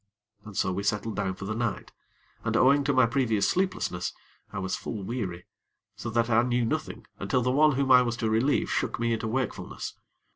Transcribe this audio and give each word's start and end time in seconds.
And 0.45 0.57
so 0.57 0.71
we 0.71 0.81
settled 0.81 1.15
down 1.15 1.35
for 1.35 1.45
the 1.45 1.53
night, 1.53 1.91
and 2.43 2.57
owing 2.57 2.83
to 2.85 2.91
my 2.91 3.05
previous 3.05 3.47
sleeplessness, 3.47 4.13
I 4.51 4.57
was 4.57 4.75
full 4.75 5.03
weary, 5.03 5.45
so 5.95 6.09
that 6.09 6.27
I 6.27 6.41
knew 6.41 6.65
nothing 6.65 7.05
until 7.19 7.43
the 7.43 7.51
one 7.51 7.73
whom 7.73 7.91
I 7.91 8.01
was 8.01 8.17
to 8.17 8.29
relieve 8.31 8.71
shook 8.71 8.99
me 8.99 9.13
into 9.13 9.27
wakefulness. 9.27 9.93